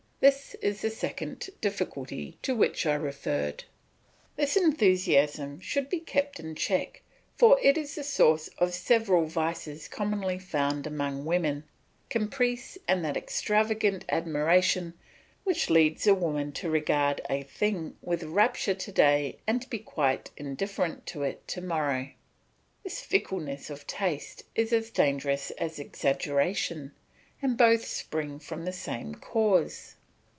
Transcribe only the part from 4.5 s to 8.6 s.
enthusiasm must be kept in check, for it is the source